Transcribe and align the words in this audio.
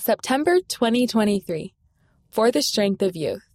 September 0.00 0.60
2023 0.66 1.74
For 2.30 2.50
the 2.50 2.62
Strength 2.62 3.02
of 3.02 3.14
Youth. 3.14 3.49